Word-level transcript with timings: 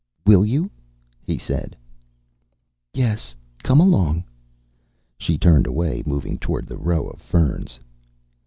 "Will 0.25 0.43
you?" 0.43 0.67
he 1.21 1.37
said. 1.37 1.77
"Yes. 2.95 3.35
Come 3.61 3.79
along." 3.79 4.23
She 5.19 5.37
turned 5.37 5.67
away, 5.67 6.01
moving 6.07 6.39
toward 6.39 6.65
the 6.65 6.73
row 6.79 7.05
of 7.07 7.21
ferns. 7.21 7.79